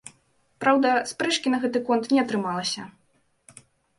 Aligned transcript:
Праўда, 0.63 0.93
спрэчкі 1.11 1.51
на 1.53 1.59
гэты 1.65 1.83
конт 1.89 2.09
не 2.15 2.19
атрымалася. 2.25 2.87